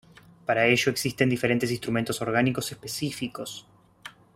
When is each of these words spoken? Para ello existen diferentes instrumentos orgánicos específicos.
Para 0.47 0.65
ello 0.65 0.91
existen 0.91 1.29
diferentes 1.29 1.69
instrumentos 1.69 2.23
orgánicos 2.23 2.71
específicos. 2.71 3.67